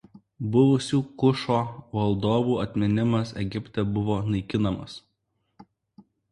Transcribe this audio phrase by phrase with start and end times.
[0.53, 1.57] Buvusių Kušo
[1.99, 4.99] valdovų atminimas Egipte buvo naikinamas.